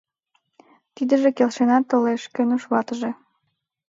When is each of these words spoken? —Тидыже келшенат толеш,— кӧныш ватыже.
—Тидыже 0.95 1.29
келшенат 1.37 1.83
толеш,— 1.91 2.21
кӧныш 2.35 2.63
ватыже. 2.71 3.11